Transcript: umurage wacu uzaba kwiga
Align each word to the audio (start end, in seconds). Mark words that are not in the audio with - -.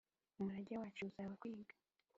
umurage 0.39 0.73
wacu 0.81 1.01
uzaba 1.07 1.33
kwiga 1.41 1.73